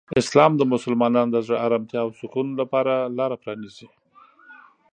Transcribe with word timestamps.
اسلام 0.21 0.51
د 0.57 0.61
مسلمانانو 0.73 1.33
د 1.33 1.37
زړه 1.45 1.57
آرامتیا 1.67 1.99
او 2.05 2.11
سکون 2.19 2.47
لپاره 2.61 2.93
لاره 3.17 3.35
پرانیزي. 3.43 3.87